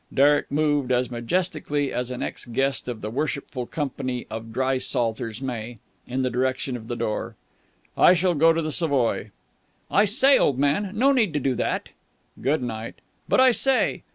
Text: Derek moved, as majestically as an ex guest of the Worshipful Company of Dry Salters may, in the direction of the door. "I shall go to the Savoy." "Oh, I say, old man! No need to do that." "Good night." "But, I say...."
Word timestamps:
Derek 0.11 0.49
moved, 0.51 0.91
as 0.91 1.11
majestically 1.11 1.93
as 1.93 2.09
an 2.09 2.23
ex 2.23 2.45
guest 2.45 2.87
of 2.87 3.01
the 3.01 3.11
Worshipful 3.11 3.67
Company 3.67 4.25
of 4.31 4.51
Dry 4.51 4.79
Salters 4.79 5.43
may, 5.43 5.77
in 6.07 6.23
the 6.23 6.31
direction 6.31 6.75
of 6.75 6.87
the 6.87 6.95
door. 6.95 7.35
"I 7.95 8.15
shall 8.15 8.33
go 8.33 8.51
to 8.51 8.63
the 8.63 8.71
Savoy." 8.71 9.29
"Oh, 9.91 9.95
I 9.97 10.05
say, 10.05 10.39
old 10.39 10.57
man! 10.57 10.89
No 10.95 11.11
need 11.11 11.33
to 11.33 11.39
do 11.39 11.53
that." 11.53 11.89
"Good 12.41 12.63
night." 12.63 12.95
"But, 13.29 13.41
I 13.41 13.51
say...." 13.51 14.01